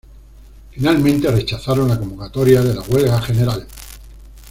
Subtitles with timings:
[0.71, 3.67] Finalmente rechazaron la convocatoria de la huelga general.